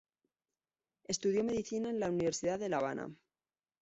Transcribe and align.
Estudió 1.03 1.43
medicina 1.43 1.91
en 1.91 1.99
la 1.99 2.09
Universidad 2.09 2.57
de 2.57 2.69
La 2.69 2.77
Habana. 2.77 3.11